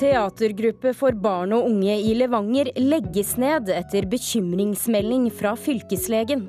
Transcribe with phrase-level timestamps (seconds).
[0.00, 6.46] Teatergruppe for barn og unge i Levanger legges ned etter bekymringsmelding fra fylkeslegen.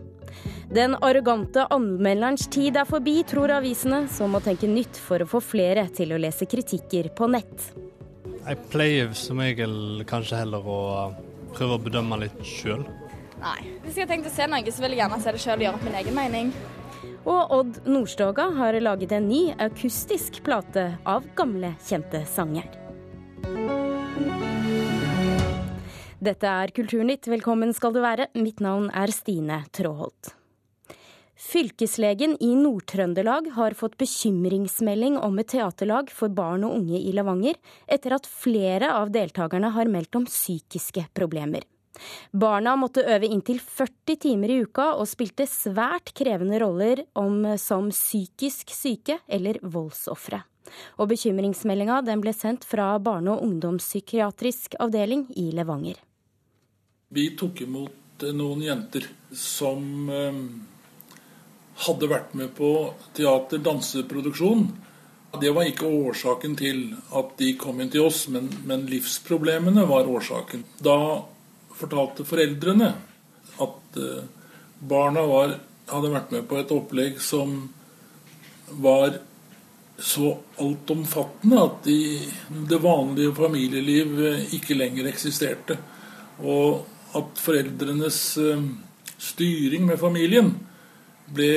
[0.72, 5.44] Den arrogante anmelderens tid er forbi, tror avisene, som må tenke nytt for å få
[5.44, 7.68] flere til å lese kritikker på nett.
[8.46, 10.82] Jeg pleier som regel kanskje heller å
[11.52, 12.86] prøve å bedømme litt sjøl.
[13.42, 13.60] Nei.
[13.84, 15.68] Hvis jeg har tenkt å se noe, så vil jeg gjerne se det sjøl og
[15.68, 16.54] gjøre opp min egen mening.
[17.28, 22.81] Og Odd Nordstoga har laget en ny akustisk plate av gamle, kjente sanger.
[26.22, 28.28] Dette er Kulturnytt, velkommen skal du være.
[28.38, 30.36] Mitt navn er Stine Tråholt.
[31.42, 37.58] Fylkeslegen i Nord-Trøndelag har fått bekymringsmelding om et teaterlag for barn og unge i Levanger,
[37.90, 41.66] etter at flere av deltakerne har meldt om psykiske problemer.
[42.32, 47.90] Barna måtte øve inntil 40 timer i uka og spilte svært krevende roller om, som
[47.90, 50.44] psykisk syke eller voldsofre.
[51.00, 55.98] Og bekymringsmeldinga ble sendt fra barne- og ungdomspsykiatrisk avdeling i Levanger.
[57.10, 60.38] Vi tok imot noen jenter som eh,
[61.88, 64.68] hadde vært med på teater-danseproduksjon.
[65.42, 66.82] Det var ikke årsaken til
[67.18, 70.66] at de kom inn til oss, men, men livsproblemene var årsaken.
[70.84, 70.98] Da
[71.76, 72.92] fortalte foreldrene
[73.64, 74.24] at eh,
[74.82, 75.58] barna var,
[75.92, 77.64] hadde vært med på et opplegg som
[78.72, 79.20] var
[80.02, 82.20] så altomfattende at de,
[82.70, 85.78] det vanlige familieliv eh, ikke lenger eksisterte.
[86.42, 88.64] Og at foreldrenes eh,
[89.22, 90.56] styring med familien
[91.32, 91.52] ble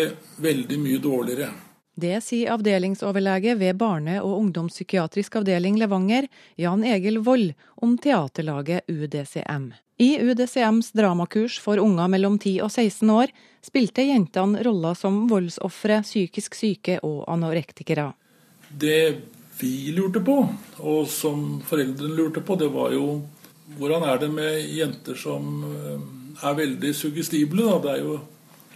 [0.45, 1.53] veldig mye dårligere.
[1.95, 6.27] Det sier avdelingsoverlege ved barne- og ungdomspsykiatrisk avdeling Levanger,
[6.59, 9.71] Jan Egil Vold, om teaterlaget UDCM.
[10.03, 13.31] I UDCMs dramakurs for unger mellom 10 og 16 år
[13.63, 18.11] spilte jentene roller som voldsofre, psykisk syke og anorektikere.
[18.71, 19.01] Det
[19.61, 20.37] vi lurte på,
[20.83, 23.23] og som foreldrene lurte på, det var jo
[23.79, 26.01] hvordan er det med jenter som eh,
[26.45, 27.65] er veldig suggestible.
[27.65, 27.79] Da?
[27.83, 28.19] Det er jo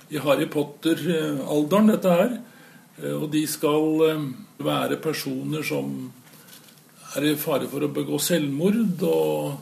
[0.08, 2.36] i Harry Potter-alderen, dette her.
[3.02, 4.28] Eh, og de skal eh,
[4.64, 6.12] være personer som
[7.16, 9.58] er i fare for å begå selvmord, og,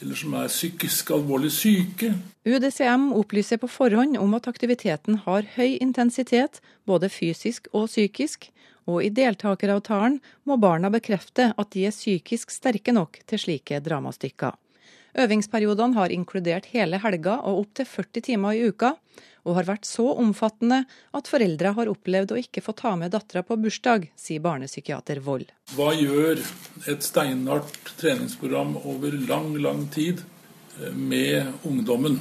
[0.00, 2.14] eller som er psykisk alvorlig syke.
[2.48, 8.48] UDCM opplyser på forhånd om at aktiviteten har høy intensitet, både fysisk og psykisk,
[8.88, 14.56] og i deltakeravtalen må barna bekrefte at de er psykisk sterke nok til slike dramastykker.
[15.18, 18.94] Øvingsperiodene har inkludert hele helga og opptil 40 timer i uka,
[19.48, 20.82] og har vært så omfattende
[21.16, 25.48] at foreldre har opplevd å ikke få ta med dattera på bursdag, sier barnepsykiater Vold.
[25.74, 26.42] Hva gjør
[26.90, 30.22] et steinhardt treningsprogram over lang, lang tid
[30.78, 32.20] eh, med ungdommen?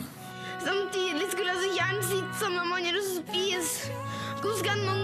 [0.63, 3.99] Samtidig skulle jeg så gjerne sitte sammen med andre og spise.
[4.39, 4.98] Hvordan skal noen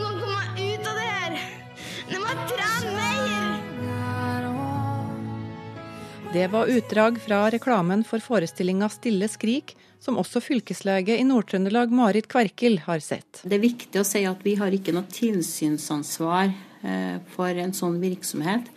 [6.35, 9.72] Det var utdrag fra reklamen for forestillinga Stille skrik,
[10.03, 13.40] som også fylkeslege i Nord-Trøndelag Marit Kverkel har sett.
[13.47, 17.96] Det er viktig å si at vi har ikke noe tilsynsansvar eh, for en sånn
[18.03, 18.68] virksomhet.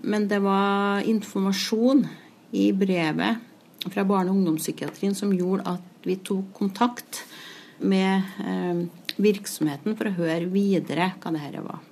[0.00, 2.06] Men det var informasjon
[2.56, 3.44] i brevet
[3.84, 7.20] fra barne- og ungdomspsykiatrien som gjorde at vi tok kontakt
[7.84, 8.80] med eh,
[9.20, 11.84] virksomheten for å høre videre hva det her var.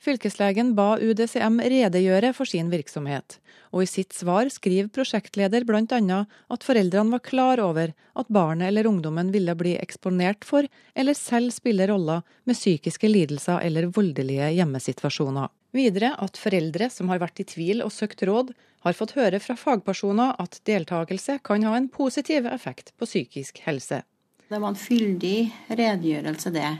[0.00, 3.34] Fylkeslegen ba UDCM redegjøre for sin virksomhet,
[3.68, 6.20] og i sitt svar skriver prosjektleder bl.a.
[6.24, 10.64] at foreldrene var klar over at barnet eller ungdommen ville bli eksponert for
[10.96, 15.52] eller selv spille roller med psykiske lidelser eller voldelige hjemmesituasjoner.
[15.76, 19.58] Videre at foreldre som har vært i tvil og søkt råd, har fått høre fra
[19.60, 24.00] fagpersoner at deltakelse kan ha en positiv effekt på psykisk helse.
[24.48, 26.70] Det var en fyldig redegjørelse, det.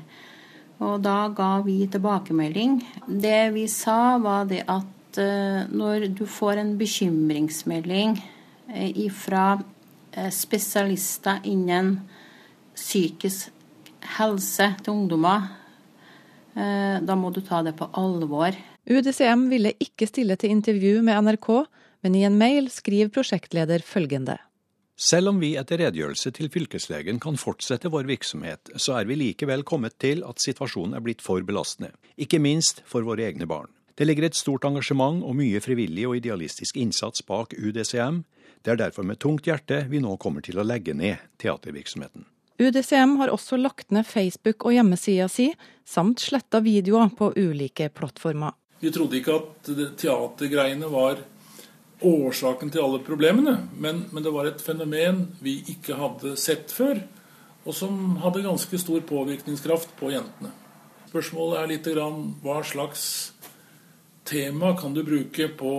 [0.81, 2.79] Og da ga vi tilbakemelding.
[3.07, 10.31] Det vi sa, var det at uh, når du får en bekymringsmelding uh, fra uh,
[10.33, 11.99] spesialister innen
[12.77, 13.51] psykisk
[14.17, 15.57] helse til ungdommer,
[16.57, 18.57] da må du ta det på alvor.
[18.91, 21.49] UDCM ville ikke stille til intervju med NRK,
[22.03, 24.35] men i en mail skriver prosjektleder følgende.
[25.01, 29.63] Selv om vi etter redegjørelse til fylkeslegen kan fortsette vår virksomhet, så er vi likevel
[29.65, 31.95] kommet til at situasjonen er blitt for belastende.
[32.21, 33.71] Ikke minst for våre egne barn.
[33.97, 38.21] Det ligger et stort engasjement og mye frivillig og idealistisk innsats bak UDCM.
[38.61, 42.29] Det er derfor med tungt hjerte vi nå kommer til å legge ned teatervirksomheten.
[42.61, 45.49] UDCM har også lagt ned Facebook og hjemmesida si,
[45.89, 48.53] samt sletta videoer på ulike plattformer.
[48.85, 51.25] Vi trodde ikke at teatergreiene var
[52.07, 57.03] årsaken til alle problemene, men, men, det var et fenomen vi ikke hadde sett før,
[57.65, 60.53] og som hadde ganske stor påvirkningskraft på jentene.
[61.11, 63.05] Spørsmålet er litt grann, hva slags
[64.25, 65.73] tema kan du bruke på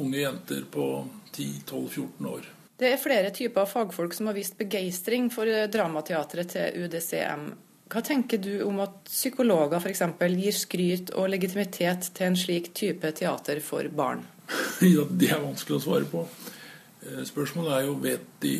[0.00, 0.86] unge jenter på
[1.34, 2.48] 10-12-14 år.
[2.78, 7.48] Det er flere typer fagfolk som har vist begeistring for dramateatret til UDCM.
[7.88, 10.02] Hva tenker du om at psykologer f.eks.
[10.38, 14.22] gir skryt og legitimitet til en slik type teater for barn?
[14.94, 16.24] Ja, Det er vanskelig å svare på.
[17.02, 18.54] Eh, spørsmålet er jo vet de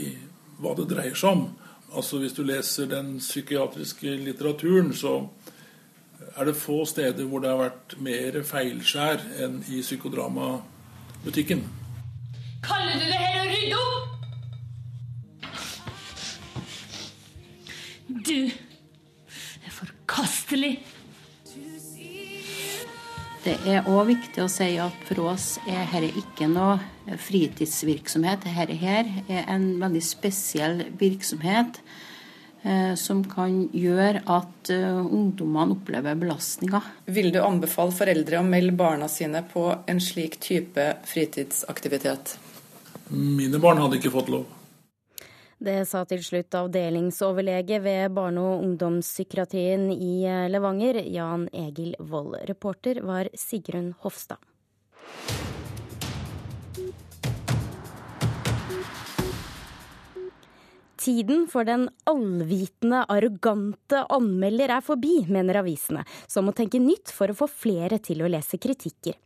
[0.58, 1.44] hva det dreier seg om.
[1.94, 5.29] Altså Hvis du leser den psykiatriske litteraturen, så
[6.37, 11.64] er det få steder hvor det har vært mer feilskjær enn i psykodramabutikken.
[12.62, 14.14] Kaller du det her å rydde opp?
[18.29, 20.75] Du er forkastelig.
[23.49, 26.75] Det er òg viktig å si at for oss er dette ikke noe
[27.17, 28.43] fritidsvirksomhet.
[28.45, 31.79] Dette her er en veldig spesiell virksomhet
[32.61, 36.93] eh, som kan gjøre at eh, ungdommene opplever belastninger.
[37.09, 42.37] Vil du anbefale foreldre å melde barna sine på en slik type fritidsaktivitet?
[43.17, 44.45] Mine barn hadde ikke fått lov.
[45.59, 52.37] Det sa til slutt avdelingsoverlege ved barne- og ungdomspsykiatrien i Levanger, Jan Egil Vold.
[52.47, 54.39] Reporter var Sigrun Hofstad.
[60.99, 67.31] Tiden for den allvitende, arrogante anmelder er forbi, mener avisene, som må tenke nytt for
[67.33, 69.19] å få flere til å lese kritikker.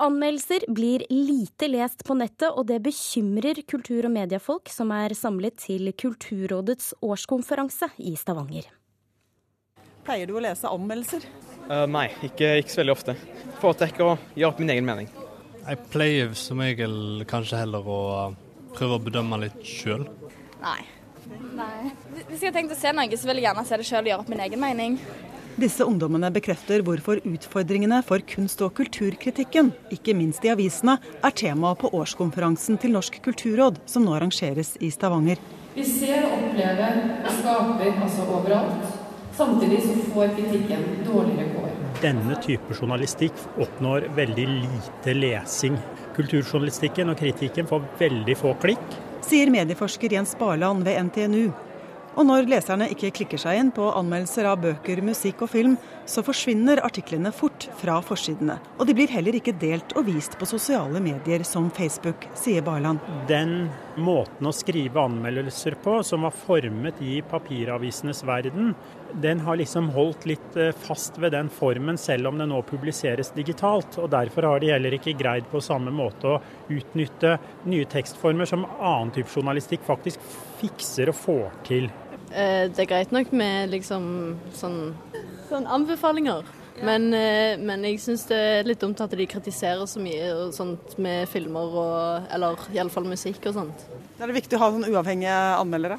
[0.00, 5.58] Anmeldelser blir lite lest på nettet, og det bekymrer kultur- og mediefolk som er samlet
[5.60, 8.70] til Kulturrådets årskonferanse i Stavanger.
[10.06, 11.26] Pleier du å lese anmeldelser?
[11.66, 13.16] Uh, nei, ikke, ikke, så veldig ofte.
[13.60, 15.12] Foretrekker å gjøre opp min egen mening.
[15.66, 18.00] Jeg pleier som regel kanskje heller å
[18.72, 20.08] prøve å bedømme litt sjøl.
[20.64, 20.80] Nei.
[21.60, 21.92] Nei.
[22.30, 24.14] Hvis jeg har tenkt å se noe, så vil jeg gjerne se det sjøl og
[24.14, 24.96] gjøre opp min egen mening.
[25.58, 31.74] Disse ungdommene bekrefter hvorfor utfordringene for kunst- og kulturkritikken, ikke minst i avisene, er tema
[31.74, 35.40] på årskonferansen til Norsk kulturråd, som nå arrangeres i Stavanger.
[35.74, 38.98] Vi ser og opplever og skaper altså overalt.
[39.36, 41.70] Samtidig så får kritikken dårligere kår.
[42.02, 45.78] Denne type journalistikk oppnår veldig lite lesing.
[46.16, 49.00] Kulturjournalistikken og kritikken får veldig få klikk.
[49.24, 51.50] Sier medieforsker Jens Barland ved NTNU.
[52.20, 56.20] Og når leserne ikke klikker seg inn på anmeldelser av bøker, musikk og film, så
[56.20, 58.58] forsvinner artiklene fort fra forsidene.
[58.76, 63.00] Og de blir heller ikke delt og vist på sosiale medier som Facebook, sier Barland.
[63.30, 68.74] Den måten å skrive anmeldelser på, som var formet i papiravisenes verden,
[69.24, 73.96] den har liksom holdt litt fast ved den formen, selv om det nå publiseres digitalt.
[73.96, 76.36] Og derfor har de heller ikke greid på samme måte å
[76.68, 80.20] utnytte nye tekstformer som annen type journalistikk faktisk
[80.60, 81.90] fikser og får til.
[82.30, 84.04] Det er greit nok med liksom
[84.54, 84.80] sånn,
[85.48, 86.46] sånn anbefalinger.
[86.80, 87.10] Men,
[87.66, 91.26] men jeg syns det er litt dumt at de kritiserer så mye og sånt med
[91.28, 93.82] filmer og Eller iallfall musikk og sånt.
[94.16, 95.98] Er det viktig å ha sånn uavhengige anmeldere?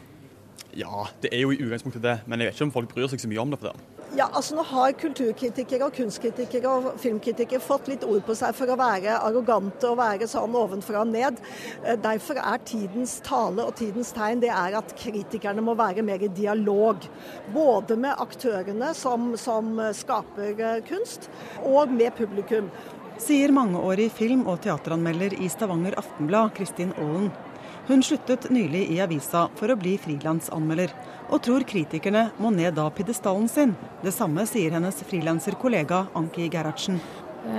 [0.77, 3.21] Ja, det er jo i utgangspunktet det, men jeg vet ikke om folk bryr seg
[3.21, 3.59] så mye om det.
[3.59, 4.00] for det.
[4.11, 8.67] Ja, altså Nå har kulturkritikere og kunstkritikere og filmkritikere fått litt ord på seg for
[8.67, 11.39] å være arrogante og være sånn ovenfra og ned.
[12.03, 16.31] Derfor er tidens tale og tidens tegn det er at kritikerne må være mer i
[16.35, 17.07] dialog.
[17.55, 21.29] Både med aktørene som, som skaper kunst,
[21.63, 22.67] og med publikum.
[23.21, 27.31] Sier mangeårig film- og teateranmelder i Stavanger Aftenblad, Kristin Aalen.
[27.87, 30.91] Hun sluttet nylig i avisa for å bli frilansanmelder,
[31.33, 33.73] og tror kritikerne må ned av pidestallen sin.
[34.03, 37.01] Det samme sier hennes frilanserkollega Anki Gerhardsen.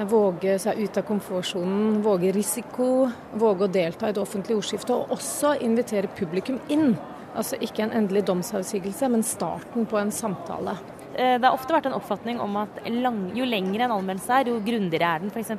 [0.09, 5.11] Våge seg ut av komfortsonen, våge risiko, våge å delta i det offentlige ordskiftet, og
[5.17, 6.95] også invitere publikum inn.
[7.35, 10.76] Altså ikke en endelig domsavsigelse, men starten på en samtale.
[11.12, 14.62] Det har ofte vært en oppfatning om at lang, jo lengre en anmeldelse er, jo
[14.64, 15.52] grundigere er den f.eks.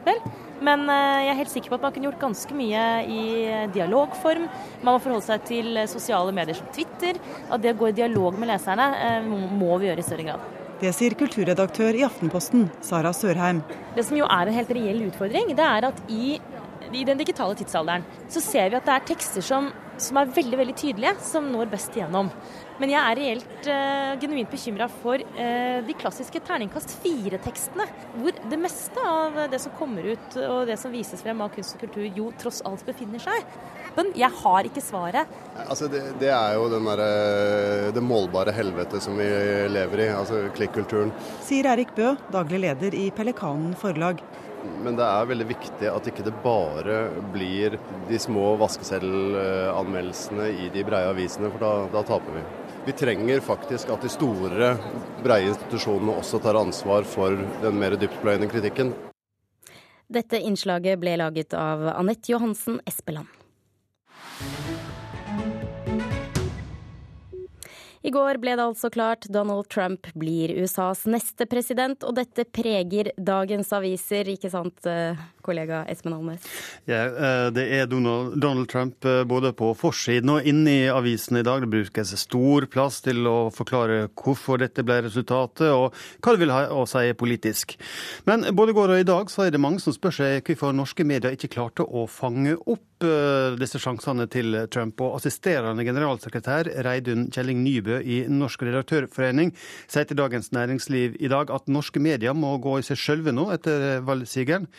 [0.63, 3.21] Men jeg er helt sikker på at man kunne gjort ganske mye i
[3.75, 4.47] dialogform.
[4.81, 7.19] Man må forholde seg til sosiale medier som Twitter.
[7.51, 8.89] Og det å gå i dialog med leserne
[9.27, 10.51] må vi gjøre i større grad.
[10.83, 13.61] Det sier kulturredaktør i Aftenposten, Sara Sørheim.
[13.95, 16.33] Det som jo er en helt reell utfordring, det er at i,
[16.91, 19.69] i den digitale tidsalderen så ser vi at det er tekster som,
[20.01, 22.31] som er veldig veldig tydelige, som når best igjennom.
[22.81, 27.85] Men jeg er reelt uh, genuint bekymra for uh, de klassiske terningkast fire-tekstene.
[28.17, 31.77] Hvor det meste av det som kommer ut og det som vises frem av kunst
[31.77, 33.45] og kultur, jo tross alt befinner seg.
[33.93, 35.29] Men jeg har ikke svaret.
[35.67, 37.03] Altså det, det er jo den der,
[37.93, 39.27] det målbare helvetet som vi
[39.69, 41.13] lever i, altså klikkulturen.
[41.45, 44.23] Sier Erik Bø, daglig leder i Pelikanen forlag.
[44.83, 46.97] Men det er veldig viktig at ikke det bare
[47.33, 47.77] blir
[48.09, 52.43] de små vaskeselvanmeldelsene i de breie avisene, for da, da taper vi.
[52.83, 54.73] Vi trenger faktisk at de store,
[55.23, 58.91] breie institusjonene også tar ansvar for den mer dyptpløyende kritikken.
[60.13, 63.31] Dette innslaget ble laget av Anette Johansen Espeland.
[68.03, 73.13] I går ble det altså klart Donald Trump blir USAs neste president, og dette preger
[73.15, 76.43] dagens aviser, ikke sant eh, kollega Espen Alnes?
[76.89, 81.45] Ja, eh, det er Donald Trump eh, både på forsiden og inne i avisen i
[81.47, 81.63] dag.
[81.63, 86.55] Det brukes stor plass til å forklare hvorfor dette ble resultatet, og hva det vil
[86.55, 87.77] ha å si politisk.
[88.27, 90.75] Men både i går og i dag så er det mange som spør seg hvorfor
[90.75, 92.83] norske medier ikke klarte å fange opp
[93.59, 95.01] disse sjansene til Trump.
[95.03, 99.53] Og assisterende generalsekretær Reidun Kjelling Nybø i Norsk redaktørforening
[99.87, 103.49] sier til Dagens Næringsliv i dag at norske medier må gå i seg sjølve nå
[103.55, 104.69] etter valgsigeren.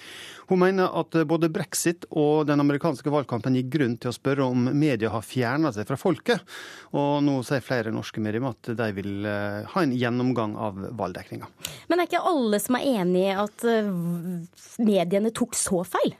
[0.50, 4.68] Hun mener at både brexit og den amerikanske valgkampen gir grunn til å spørre om
[4.76, 6.44] media har fjerna seg fra folket.
[6.92, 11.48] Og nå sier flere norske medier at de vil eh, ha en gjennomgang av valgdekninga.
[11.88, 13.88] Men er ikke alle som er enig i at eh,
[14.84, 16.14] mediene tok så feil?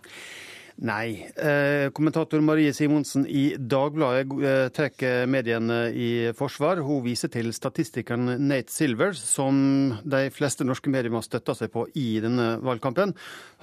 [0.77, 1.31] Nei.
[1.37, 6.81] Eh, kommentator Marie Simonsen i Dagbladet eh, trekker mediene i forsvar.
[6.83, 9.55] Hun viser til statistikeren Nate Silver, som
[10.03, 13.15] de fleste norske medier har støtta seg på i denne valgkampen.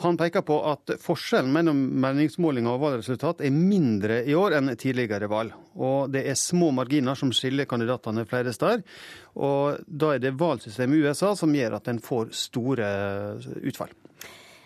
[0.06, 5.28] Han peker på at forskjellen mellom meningsmålinger og valgresultat er mindre i år enn tidligere
[5.32, 5.60] valg.
[5.76, 8.88] Og det er små marginer som skiller kandidatene flere steder.
[9.36, 12.90] Og da er det valgsystemet i USA som gjør at en får store
[13.68, 13.92] utfall.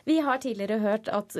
[0.05, 1.33] Vi har tidligere hørt at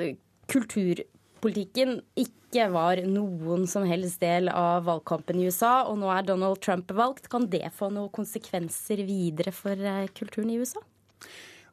[0.52, 6.62] kulturpolitikken ikke var noen som helst del av valgkampen i USA, og nå er Donald
[6.64, 7.30] Trump valgt.
[7.32, 10.82] Kan det få noen konsekvenser videre for eh, kulturen i USA?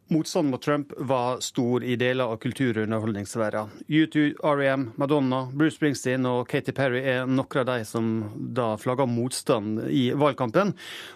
[0.08, 3.70] Motstanden mot Trump var stor i deler av kultur- og underholdningsverdenen.
[3.88, 9.08] U2, R.E.M., Madonna, Bruce Springsteen og Katy Perry er noen av de som da flagga
[9.08, 10.74] motstand i valgkampen.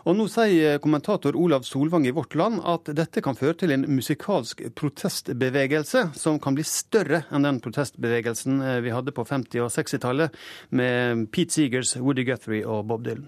[0.07, 3.83] Og nå sier kommentator Olav Solvang i Vårt Land at dette kan føre til en
[3.91, 9.73] musikalsk protestbevegelse som kan bli større enn den protestbevegelsen eh, vi hadde på 50- og
[9.73, 10.37] 60-tallet
[10.69, 13.27] med Pete Seegers, Woody Guthrie og Bob Dylan.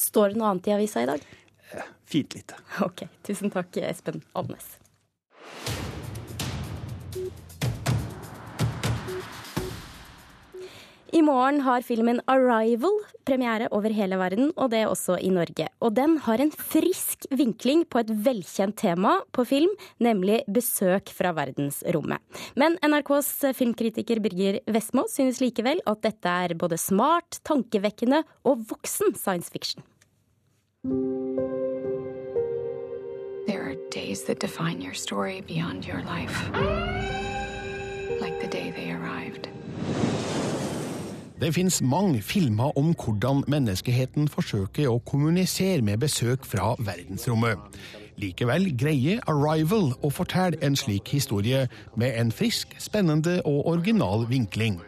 [0.00, 1.28] Står det noe annet i avisa i dag?
[1.70, 2.58] Eh, fint lite.
[2.86, 4.78] Ok, tusen takk, Espen Alnes.
[11.14, 15.68] I morgen har filmen 'Arrival' premiere over hele verden, og det også i Norge.
[15.78, 19.70] Og den har en frisk vinkling på et velkjent tema på film,
[20.02, 22.18] nemlig besøk fra verdensrommet.
[22.58, 29.14] Men NRKs filmkritiker Birger Vestmo synes likevel at dette er både smart, tankevekkende og voksen
[29.14, 29.86] science fiction.
[33.74, 36.50] Are days that define your story beyond your life.
[38.20, 39.48] Like the day they arrived.
[41.40, 47.58] Det fins mange filmer om hvordan menneskeheten forsøker å kommunisere med besøk fra verdensrommet.
[48.16, 51.66] Likevel greier Arrival å fortelle en slik historie
[51.96, 54.78] med en frisk, spennende og original vinkling.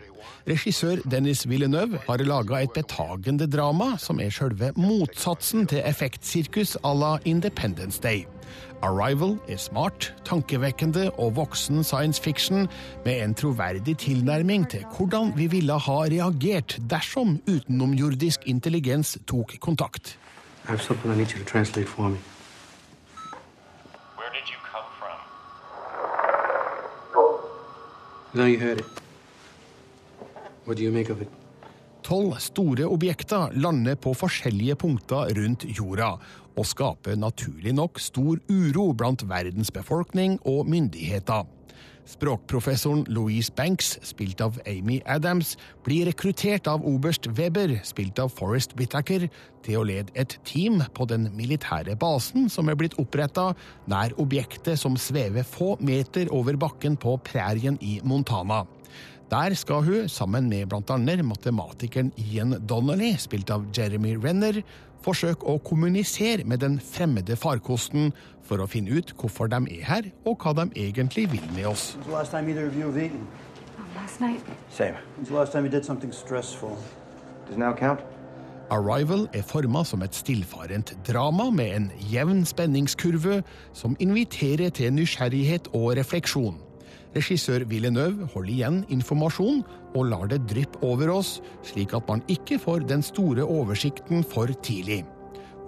[0.47, 6.95] Regissør Dennis Villeneuve har laga et betagende drama som er sjølve motsatsen til effektsirkus à
[6.95, 8.27] la Independence Day.
[8.83, 12.69] Arrival er smart, tankevekkende og voksen science fiction
[13.05, 20.19] med en troverdig tilnærming til hvordan vi ville ha reagert dersom utenomjordisk intelligens tok kontakt.
[32.07, 36.17] Tolv store objekter lander på forskjellige punkter rundt jorda,
[36.57, 41.45] og skaper naturlig nok stor uro blant verdens befolkning og myndigheter.
[42.07, 48.77] Språkprofessoren Louise Banks, spilt av Amy Adams, blir rekruttert av oberst Weber, spilt av Forrest
[48.79, 49.27] Whittaker,
[49.67, 53.51] til å lede et team på den militære basen som er blitt oppretta
[53.91, 58.63] nær objektet som svever få meter over bakken på prærien i Montana.
[59.31, 61.23] Der skal hun, sammen med bl.a.
[61.23, 64.61] matematikeren Ian Donnelly, spilt av Jeremy Renner,
[65.03, 68.13] forsøke å kommunisere med den fremmede farkosten
[68.47, 71.97] for å finne ut hvorfor de er her, og hva de egentlig vil med oss.
[78.71, 83.41] Arrival er forma som et stillfarent drama med en jevn spenningskurve
[83.75, 86.63] som inviterer til nysgjerrighet og refleksjon.
[87.17, 89.63] Regissør Villeneuve holder igjen informasjon
[89.97, 94.53] og lar det dryppe over oss, slik at man ikke får den store oversikten for
[94.67, 95.03] tidlig.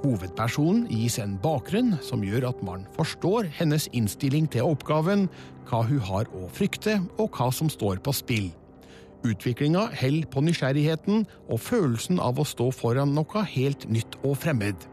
[0.02, 5.26] Hovedpersonen gis en bakgrunn som gjør at man forstår hennes innstilling til oppgaven,
[5.67, 8.52] hva hun har å frykte, og hva som står på spill.
[9.26, 14.87] Utviklinga holder på nysgjerrigheten og følelsen av å stå foran noe helt nytt og fremmed.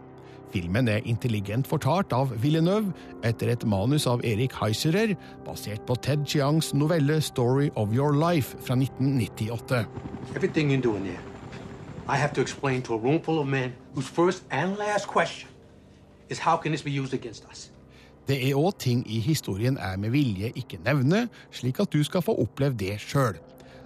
[0.56, 2.94] Filmen er intelligent fortalt av Villeneuve
[3.28, 5.12] etter et manus av Erik Heiserer,
[5.44, 9.84] basert på Ted Chiangs novelle 'Story of Your Life' fra 1998.
[10.36, 11.20] Everything you're doing there,
[12.08, 15.50] I have to explain to a room full of men whose first and last question
[16.30, 17.72] is how can this be used against us?
[18.28, 22.22] Det er òg ting i historien jeg med vilje ikke nevner, slik at du skal
[22.22, 23.36] få oppleve det sjøl.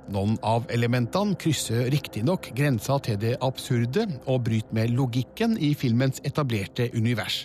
[0.10, 6.22] Noen av elementene krysser riktignok grensa til det absurde og bryter med logikken i filmens
[6.26, 7.44] etablerte univers.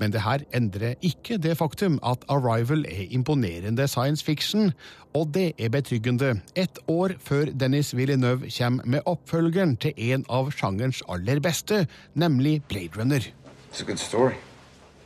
[0.00, 4.72] Men det her endrer ikke det faktum at Arrival er imponerende science fiction,
[5.16, 10.52] og det er betryggende ett år før Dennis Villeneuve kommer med oppfølgeren til en av
[10.52, 13.24] sjangerens aller beste, nemlig Blade Runner.
[13.72, 14.36] It's a good story.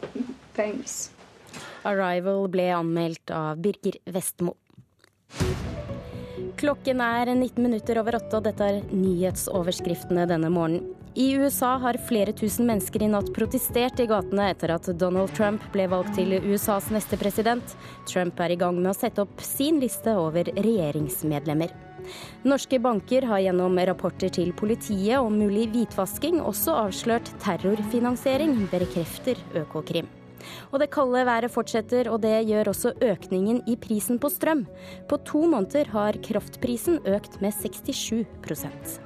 [0.59, 1.11] Thanks.
[1.85, 4.55] Arrival ble anmeldt av Birger Vestmo.
[6.61, 10.85] Klokken er 19 minutter over åtte, og dette er nyhetsoverskriftene denne morgenen.
[11.19, 15.65] I USA har flere tusen mennesker i natt protestert i gatene etter at Donald Trump
[15.73, 17.75] ble valgt til USAs neste president.
[18.07, 21.73] Trump er i gang med å sette opp sin liste over regjeringsmedlemmer.
[22.45, 30.20] Norske banker har gjennom rapporter til politiet om mulig hvitvasking også avslørt terrorfinansiering, bekrefter Økokrim.
[30.71, 34.67] Og det kalde været fortsetter, og det gjør også økningen i prisen på strøm.
[35.09, 39.01] På to måneder har kraftprisen økt med 67%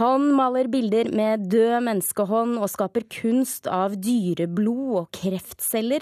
[0.00, 6.00] Han maler bilder med død menneskehånd og skaper kunst av dyreblod og kreftceller.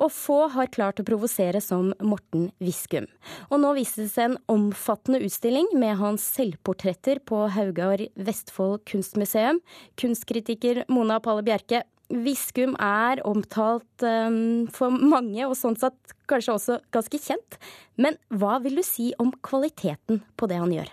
[0.00, 3.06] Og få har klart å provosere som Morten Viskum.
[3.52, 9.60] Og nå vises en omfattende utstilling med hans selvportretter på Haugar Vestfold kunstmuseum.
[10.00, 16.78] Kunstkritiker Mona Palle Bjerke, Viskum er omtalt um, for mange, og sånn sett kanskje også
[16.94, 17.60] ganske kjent.
[18.00, 20.90] Men hva vil du si om kvaliteten på det han gjør?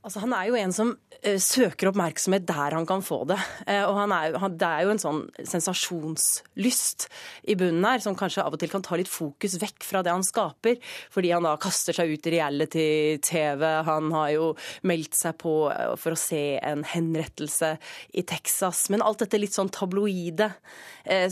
[0.00, 3.36] Altså, han er jo en som uh, søker oppmerksomhet der han kan få det.
[3.66, 7.04] Uh, og han er, han, det er jo en sånn sensasjonslyst
[7.52, 10.14] i bunnen her, som kanskje av og til kan ta litt fokus vekk fra det
[10.14, 10.78] han skaper.
[11.12, 13.66] Fordi han da kaster seg ut i reality-TV.
[13.90, 14.46] Han har jo
[14.88, 17.74] meldt seg på uh, for å se en henrettelse
[18.16, 18.86] i Texas.
[18.88, 20.48] Men alt dette litt sånn tabloide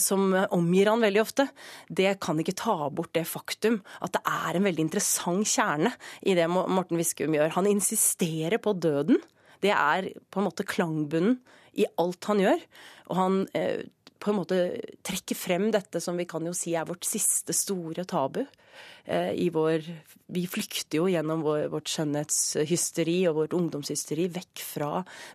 [0.02, 1.48] som omgir han veldig ofte,
[1.88, 5.92] det kan ikke ta bort det faktum at det er en veldig interessant kjerne
[6.26, 7.54] i det Morten Viskum gjør.
[7.54, 9.20] Han insisterer på døden.
[9.62, 11.38] Det er på en måte klangbunnen
[11.78, 12.64] i alt han gjør.
[13.08, 13.86] Og han eh,
[14.18, 14.58] på en måte
[15.06, 18.44] trekker frem dette som vi kan jo si er vårt siste store tabu.
[19.04, 19.84] Eh, vår,
[20.34, 24.90] vi flykter jo gjennom vår, vårt skjønnhetshysteri og vårt ungdomshysteri vekk fra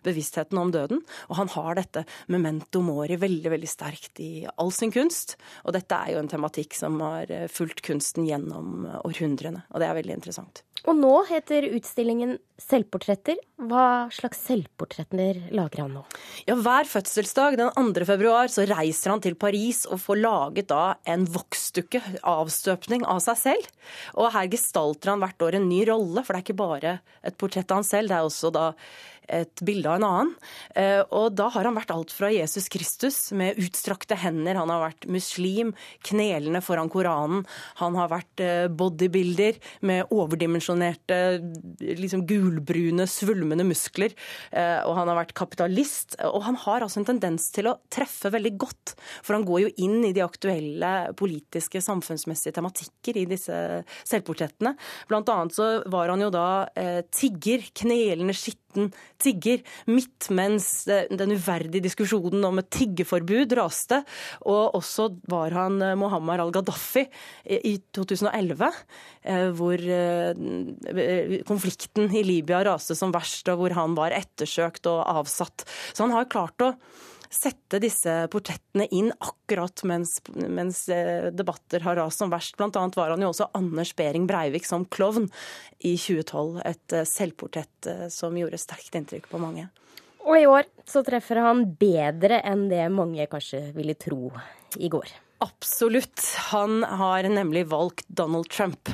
[0.06, 1.02] bevisstheten om døden.
[1.28, 5.36] Og han har dette memento mori veldig veldig sterkt i all sin kunst.
[5.64, 9.66] Og dette er jo en tematikk som har eh, fulgt kunsten gjennom århundrene.
[9.72, 10.64] Og det er veldig interessant.
[10.84, 13.38] Og nå heter utstillingen Selvportretter.
[13.66, 16.02] Hva slags selvportretter lager han nå?
[16.46, 18.04] Ja, Hver fødselsdag den 2.
[18.06, 23.40] februar så reiser han til Paris og får laget da en voksdukke, avstøpning av seg
[23.40, 23.72] selv.
[24.20, 26.94] Og her gestalter han hvert år en ny rolle, for det er ikke bare
[27.24, 28.68] et portrett av han selv, det er også da
[29.28, 30.32] et bilde av en annen.
[30.76, 34.82] Eh, og da har han vært alt fra Jesus Kristus med utstrakte hender, han har
[34.86, 35.72] vært muslim,
[36.06, 37.44] knelende foran Koranen,
[37.80, 41.20] han har vært eh, bodybuilder med overdimensjonerte,
[42.00, 44.14] liksom gulbrune, svulmende muskler,
[44.52, 46.18] eh, og han har vært kapitalist.
[46.30, 49.72] Og han har altså en tendens til å treffe veldig godt, for han går jo
[49.86, 53.56] inn i de aktuelle politiske, samfunnsmessige tematikker i disse
[54.04, 54.74] selvportrettene.
[55.10, 56.46] Blant annet så var han jo da
[57.14, 64.00] tigger, knelende skitt liten tigger midt mens den uverdige diskusjonen om et tiggeforbud raste.
[64.48, 67.06] Og også var han eh, Mohammed al-Gaddafi
[67.44, 68.70] i 2011,
[69.24, 75.02] eh, hvor eh, konflikten i Libya raste som verst, og hvor han var ettersøkt og
[75.20, 75.66] avsatt.
[75.92, 76.74] Så han har klart å
[77.34, 82.56] sette disse portrettene inn akkurat mens, mens eh, debatter har rast som verst.
[82.60, 85.28] Blant annet var han jo også Anders Behring Breivik som klovn
[85.80, 86.62] i 2012.
[86.64, 89.66] Et eh, selvportrett eh, som gjorde sterkt inntrykk på mange.
[90.24, 94.30] Og i år så treffer han bedre enn det mange kanskje ville tro
[94.80, 95.10] i går.
[95.44, 96.22] Absolutt.
[96.50, 98.88] Han har nemlig valgt Donald Trump.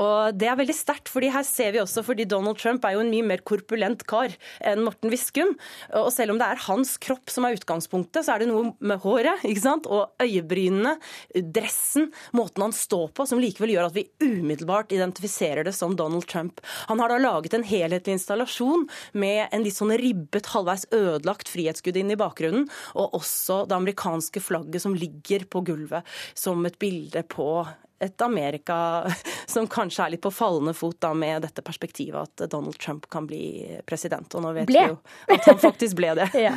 [0.00, 3.02] Og det er veldig sterkt, fordi her ser vi også fordi Donald Trump er jo
[3.04, 4.32] en mye mer korpulent kar
[4.64, 5.52] enn Morten Viskum.
[6.00, 9.02] Og selv om det er hans kropp som er utgangspunktet, så er det noe med
[9.04, 9.88] håret ikke sant?
[9.94, 10.94] og øyebrynene,
[11.54, 16.24] dressen, måten han står på, som likevel gjør at vi umiddelbart identifiserer det som Donald
[16.30, 16.62] Trump.
[16.88, 18.88] Han har da laget en helhetlig installasjon
[19.20, 22.66] med en litt sånn ribbet, halvveis ødelagt frihetsgudinne i bakgrunnen,
[22.96, 25.73] og også det amerikanske flagget som ligger på gulvet
[26.34, 27.48] som et bilde på
[28.04, 28.76] et Amerika
[29.46, 33.26] som kanskje er litt på fallende fot da med dette perspektivet at Donald Trump kan
[33.30, 34.28] bli president.
[34.34, 34.82] Og nå vet Ble.
[34.82, 36.28] vi jo at han faktisk ble det.
[36.46, 36.54] ja.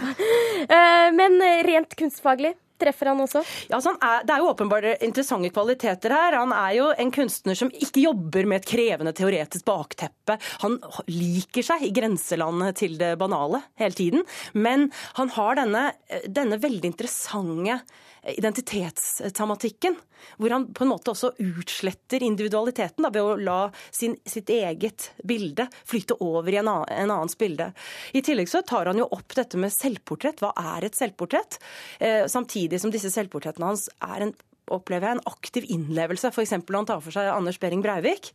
[0.67, 3.43] Eh, Men rent kunstfaglig, treffer han også?
[3.67, 6.39] Ja, altså han er, det er jo åpenbart interessante kvaliteter her.
[6.41, 10.37] Han er jo en kunstner som ikke jobber med et krevende teoretisk bakteppe.
[10.63, 10.79] Han
[11.11, 14.27] liker seg i grenselandet til det banale hele tiden.
[14.53, 15.87] Men han har denne,
[16.27, 17.81] denne veldig interessante
[18.27, 19.95] identitetstematikken,
[20.37, 23.59] hvor han på en måte også utsletter individualiteten da, ved å la
[23.93, 27.69] sin, sitt eget bilde flyte over i en, annen, en annens bilde.
[28.17, 30.41] I tillegg så tar han jo opp dette med selvportrett.
[30.43, 31.59] Hva er et selvportrett?
[31.99, 34.35] Eh, samtidig som disse selvportrettene hans er en
[34.73, 36.31] opplever jeg en aktiv innlevelse.
[36.31, 36.55] F.eks.
[36.59, 38.31] når han tar for seg Anders Behring Breivik,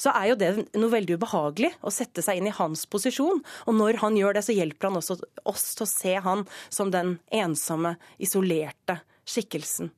[0.00, 3.42] så er jo det noe veldig ubehagelig å sette seg inn i hans posisjon.
[3.66, 6.90] Og når han gjør det, så hjelper han også oss til å se han som
[6.94, 9.92] den ensomme, isolerte skikkelsen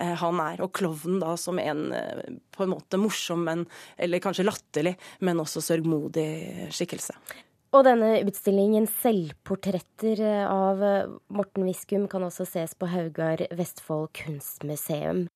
[0.00, 0.64] eh, han er.
[0.64, 3.66] Og klovnen da som en eh, på en måte morsom, men,
[4.00, 7.18] eller kanskje latterlig, men også sørgmodig skikkelse.
[7.74, 10.78] Og denne utstillingen 'Selvportretter' av
[11.26, 15.26] Morten Viskum kan også ses på Haugar Vestfold kunstmuseum.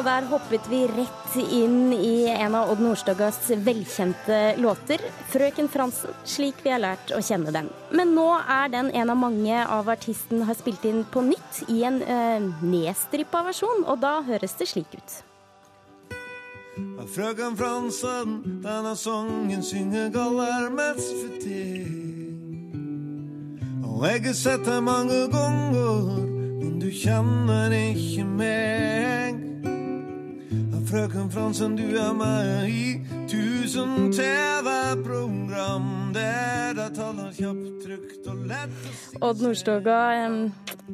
[0.00, 4.96] Og der hoppet vi rett inn i en av Odd Nordstogas velkjente låter,
[5.28, 7.68] 'Frøken Fransen', slik vi har lært å kjenne den.
[7.92, 11.84] Men nå er den en av mange av artisten har spilt inn på nytt, i
[11.84, 15.18] en øh, nedstrippa versjon, og da høres det slik ut.
[17.12, 21.92] Frøken Fransen, denne sangen synger galler mest for ting.
[23.84, 26.24] Og jeg har sett deg mange ganger,
[26.56, 29.50] men du kjenner ikke meg.
[30.90, 32.98] Frøken Fransen, du er med i
[33.30, 35.84] tusen TV-program
[36.16, 39.98] der de taler kjapt, trygt og lett å si Odd Nordstoga,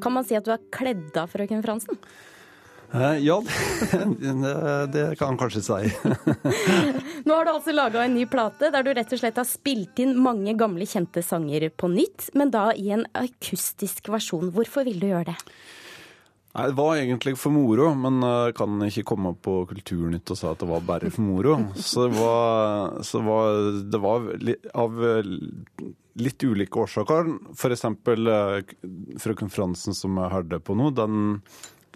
[0.04, 1.96] kan man si at du er kledd av frøken Fransen?
[2.92, 3.38] Eh, ja,
[4.20, 4.44] det,
[4.92, 5.88] det kan han kanskje si.
[7.26, 10.04] Nå har du altså laga en ny plate der du rett og slett har spilt
[10.04, 14.52] inn mange gamle, kjente sanger på nytt, men da i en akustisk versjon.
[14.52, 15.40] Hvorfor vil du gjøre det?
[16.56, 20.46] Nei, Det var egentlig for moro, men jeg kan ikke komme på Kulturnytt og si
[20.48, 21.58] at det var bare for moro.
[21.76, 23.58] Så det var, så var,
[23.92, 24.30] det var
[24.72, 25.02] av
[26.16, 27.28] litt ulike årsaker.
[27.68, 28.76] Eksempel eh,
[29.20, 31.42] Frøken Fransen som jeg hørte på nå, den,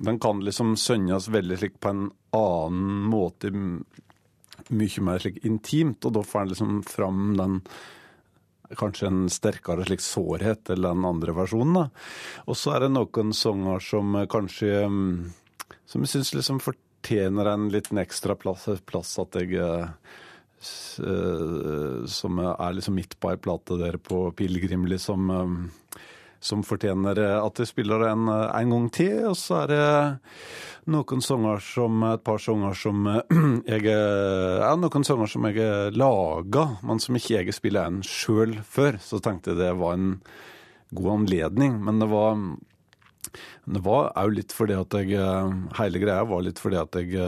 [0.01, 2.05] den kan liksom sønnes veldig slik på en
[2.37, 3.53] annen måte.
[4.69, 7.63] Mye mer slik intimt, og da får en liksom fram den
[8.79, 11.91] kanskje en sterkere slik sårhet eller den andre versjonen.
[12.47, 15.13] Og så er det noen sanger som eh, kanskje mm,
[15.91, 19.89] Som jeg syns liksom fortjener en liten ekstra plass, plass at jeg eh,
[21.03, 25.57] eh, Som er liksom midt på ei plate der på Pilegrimli som eh,
[26.41, 29.17] som fortjener eh, at de spiller en, eh, en gang til.
[29.31, 29.83] Og så er det
[30.91, 33.37] noen sanger som, et par sanger som eh,
[33.75, 38.99] jeg Ja, noen sanger som jeg laga, men som ikke jeg spiller en sjøl før.
[39.05, 40.17] Så tenkte jeg det var en
[40.97, 41.79] god anledning.
[41.85, 42.41] Men det var
[43.71, 45.21] det var òg litt fordi at jeg
[45.77, 47.21] Hele greia var litt fordi at jeg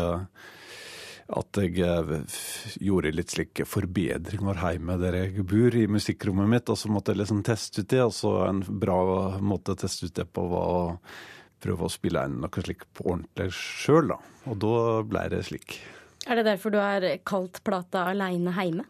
[1.28, 2.38] at jeg eh,
[2.82, 6.72] gjorde litt slik forbedringer hjemme der jeg bor, i musikkrommet mitt.
[6.72, 8.02] Og så måtte jeg liksom teste ut det.
[8.04, 8.98] Og så en bra
[9.40, 10.86] måte å teste ut det på var å
[11.62, 14.18] prøve å spille inn noe slik på ordentlig sjøl, da.
[14.50, 15.78] Og da ble det slik.
[16.26, 18.86] Er det derfor du har kalt plata 'Aleine heime'?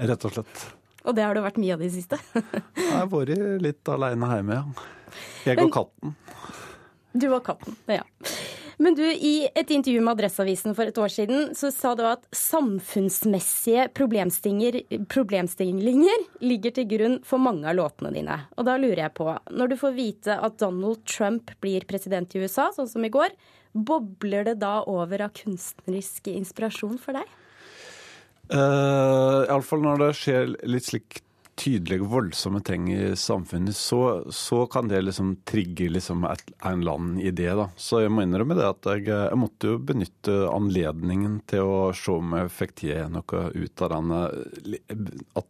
[0.00, 0.68] Rett og slett.
[1.08, 2.18] Og det har du vært mye av de siste?
[2.76, 4.88] Jeg har vært litt aleine hjemme, ja.
[5.48, 6.14] Jeg og katten.
[7.16, 8.04] Du og katten, ja.
[8.80, 12.22] Men du, i et intervju med Adresseavisen for et år siden, så sa du at
[12.32, 14.78] samfunnsmessige problemstillinger,
[16.40, 18.38] ligger til grunn for mange av låtene dine.
[18.56, 22.40] Og da lurer jeg på, når du får vite at Donald Trump blir president i
[22.40, 23.36] USA, sånn som i går,
[23.76, 27.36] bobler det da over av kunstnerisk inspirasjon for deg?
[28.48, 31.20] Uh, Iallfall når det skjer litt slik
[31.60, 34.00] tydelige, voldsomme ting i samfunnet, så,
[34.32, 37.50] så kan det liksom trigge liksom et, en eller annen idé.
[37.58, 37.68] da.
[37.76, 42.16] Så jeg må innrømme det at jeg, jeg måtte jo benytte anledningen til å se
[42.16, 43.98] om jeg fikk til noe ut av
[44.64, 44.82] li-
[45.36, 45.48] at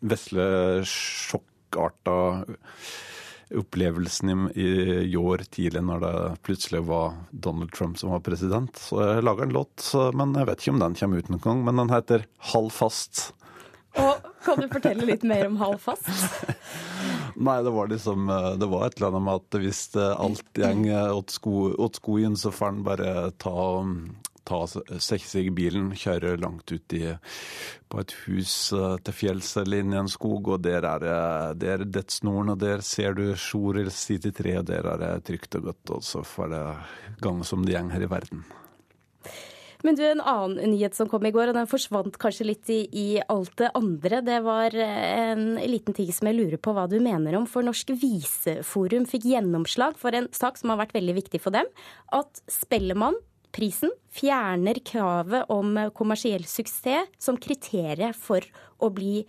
[0.00, 0.48] vesle
[0.88, 2.18] sjokkarta
[3.50, 4.66] opplevelsen i,
[5.10, 6.14] i år tidlig når det
[6.46, 8.70] plutselig var Donald Trump som var president.
[8.78, 11.64] Så jeg lager en låt, men jeg vet ikke om den kommer ut noen gang.
[11.66, 13.24] Men den heter Halv fast.
[13.98, 16.08] Og kan du fortelle litt mer om Halv fast?
[17.40, 20.86] Nei, det var liksom eh, Det var et eller annet med at hvis alt gjeng
[20.92, 23.62] åt, sko, åt skogen, så får en bare ta,
[24.48, 27.04] ta seg i bilen, kjøre langt ut i,
[27.90, 28.54] på et hus
[29.04, 31.06] til fjells eller inn i en skog, og der er
[31.58, 35.12] det er dødsnoren, og der ser du sjor eller side tre, og der er det
[35.30, 36.64] trygt og godt, og så får det
[37.24, 38.44] gang som det gjeng her i verden.
[39.82, 42.80] Men du, En annen nyhet som kom i går, og den forsvant kanskje litt i,
[42.92, 44.20] i, alt det andre.
[44.26, 47.48] Det var en liten ting som jeg lurer på hva du mener om.
[47.48, 51.68] For Norsk Viseforum fikk gjennomslag for en sak som har vært veldig viktig for dem.
[52.12, 53.16] At Spellemann,
[53.56, 58.44] prisen, fjerner kravet om kommersiell suksess som kriterium for
[58.80, 59.24] å bli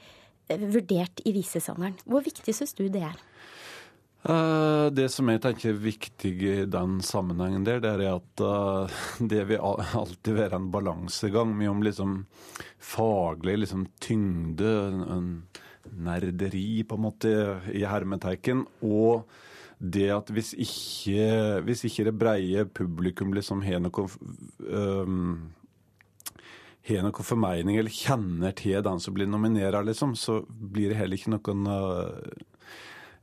[0.51, 1.95] vurdert i visesangeren.
[2.03, 3.19] Hvor viktig syns du det er?
[4.21, 8.99] Eh, det som jeg tenker er viktig i den sammenhengen der, det er at uh,
[9.31, 12.19] det vil alltid være en balansegang mellom liksom
[12.77, 14.73] faglig liksom tyngde,
[15.17, 15.31] en
[16.05, 17.31] nerderi på en måte
[17.73, 19.25] i hermeteiken, og
[19.81, 24.05] det at hvis ikke, hvis ikke det breie publikum liksom har noe
[24.69, 25.49] um,
[26.85, 31.17] har noen formening eller kjenner til den som blir nominert, liksom, så blir det heller
[31.17, 32.45] ikke noen uh,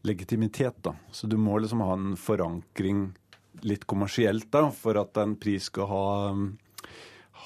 [0.07, 0.83] legitimitet.
[0.83, 0.95] da.
[1.11, 3.09] Så du må liksom ha en forankring
[3.67, 6.05] litt kommersielt da, for at en pris skal ha,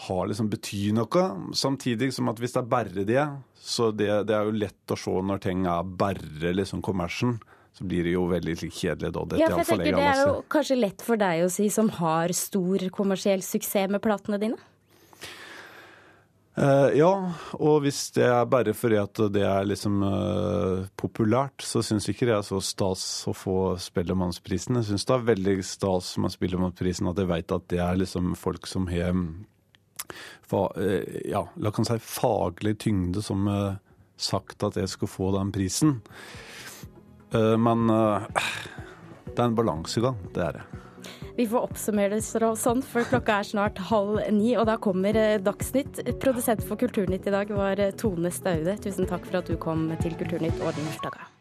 [0.07, 1.25] ha liksom bety noe.
[1.57, 3.25] Samtidig som at hvis det er bare det,
[3.57, 7.39] så det, det er jo lett å se når ting er bare liksom kommersen.
[7.73, 9.23] Så blir det jo veldig kjedelig da.
[9.41, 12.35] ja, for jeg tenker Det er jo kanskje lett for deg å si, som har
[12.37, 14.59] stor kommersiell suksess med platene dine?
[16.53, 17.09] Uh, ja,
[17.65, 22.29] og hvis det er bare fordi at det er liksom uh, populært, så syns ikke
[22.29, 24.77] det er så stas å få Spellemannsprisen.
[24.77, 28.35] Jeg syns det er veldig stas med Spellemannsprisen at jeg vet at det er liksom
[28.37, 30.69] folk som har uh,
[31.25, 33.81] ja, la kan si faglig tyngde som har
[34.21, 35.97] sagt at jeg skal få den prisen.
[37.33, 40.83] men det er en balansegang, det er det.
[41.37, 45.39] Vi får oppsummere det sånn, for klokka er snart halv ni, og da kommer eh,
[45.41, 46.03] Dagsnytt.
[46.21, 48.77] Produsent for Kulturnytt i dag var eh, Tone Staude.
[48.85, 51.32] Tusen takk for at du kom til Kulturnytt og bursdag.